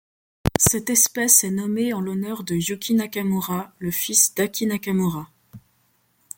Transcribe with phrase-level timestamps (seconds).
[0.59, 5.29] Cette espèce est nommée en l'honneur de Yuki Nakamura, le fils d'Aki Nakamura.